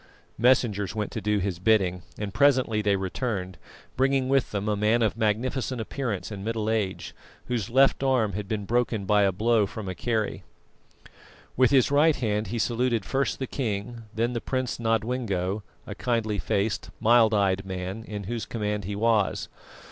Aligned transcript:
Messengers 0.39 0.95
went 0.95 1.11
to 1.11 1.21
do 1.21 1.37
his 1.37 1.59
bidding, 1.59 2.01
and 2.17 2.33
presently 2.33 2.81
they 2.81 2.95
returned, 2.95 3.59
bringing 3.95 4.29
with 4.29 4.49
them 4.49 4.67
a 4.67 4.75
man 4.75 5.03
of 5.03 5.15
magnificent 5.15 5.79
appearance 5.79 6.31
and 6.31 6.43
middle 6.43 6.71
age, 6.71 7.13
whose 7.45 7.69
left 7.69 8.01
arm 8.01 8.33
had 8.33 8.47
been 8.47 8.65
broken 8.65 9.05
by 9.05 9.21
a 9.21 9.31
blow 9.31 9.67
from 9.67 9.87
a 9.87 9.93
kerry. 9.93 10.43
With 11.55 11.69
his 11.69 11.91
right 11.91 12.15
hand 12.15 12.47
he 12.47 12.57
saluted 12.57 13.05
first 13.05 13.37
the 13.37 13.45
king, 13.45 14.01
then 14.11 14.33
the 14.33 14.41
Prince 14.41 14.79
Nodwengo, 14.79 15.61
a 15.85 15.93
kindly 15.93 16.39
faced, 16.39 16.89
mild 16.99 17.31
eyed 17.35 17.63
man, 17.63 18.03
in 18.05 18.23
whose 18.23 18.47
command 18.47 18.85
he 18.85 18.95
was. 18.95 19.49